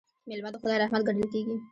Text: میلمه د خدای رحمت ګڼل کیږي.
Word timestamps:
میلمه 0.27 0.49
د 0.51 0.55
خدای 0.61 0.77
رحمت 0.83 1.01
ګڼل 1.07 1.25
کیږي. 1.33 1.55